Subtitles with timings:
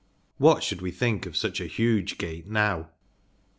[0.39, 2.89] What should we think of such a huge gate now